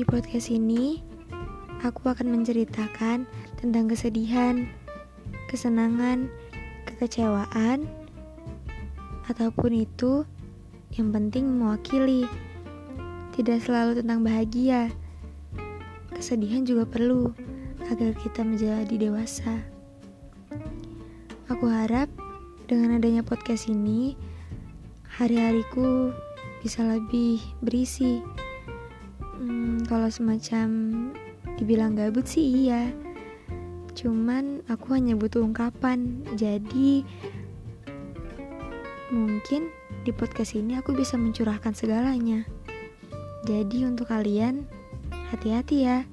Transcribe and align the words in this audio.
Di 0.00 0.08
podcast 0.08 0.48
ini, 0.48 0.96
aku 1.84 2.08
akan 2.08 2.32
menceritakan 2.32 3.28
tentang 3.60 3.84
kesedihan, 3.84 4.64
kesenangan, 5.52 6.32
kekecewaan, 6.88 7.84
ataupun 9.28 9.84
itu 9.84 10.24
yang 10.96 11.12
penting 11.12 11.52
mewakili. 11.52 12.24
Tidak 13.36 13.60
selalu 13.60 14.00
tentang 14.00 14.24
bahagia. 14.24 14.88
Kesedihan 16.16 16.64
juga 16.64 16.88
perlu 16.88 17.36
agar 17.92 18.16
kita 18.24 18.40
menjadi 18.40 18.96
dewasa. 18.96 19.60
Aku 21.52 21.68
harap 21.68 22.08
dengan 22.72 22.96
adanya 22.96 23.20
podcast 23.20 23.68
ini, 23.68 24.16
hari-hariku 25.20 26.08
bisa 26.64 26.88
lebih 26.88 27.44
berisi. 27.60 28.39
Kalau 29.90 30.06
semacam 30.06 30.66
dibilang 31.58 31.98
gabut 31.98 32.22
sih 32.22 32.70
iya. 32.70 32.94
Cuman 33.98 34.62
aku 34.70 34.94
hanya 34.94 35.18
butuh 35.18 35.42
ungkapan. 35.42 36.22
Jadi 36.38 37.02
mungkin 39.10 39.66
di 40.06 40.14
podcast 40.14 40.54
ini 40.54 40.78
aku 40.78 40.94
bisa 40.94 41.18
mencurahkan 41.18 41.74
segalanya. 41.74 42.46
Jadi 43.50 43.82
untuk 43.82 44.14
kalian 44.14 44.62
hati-hati 45.34 45.76
ya. 45.82 46.06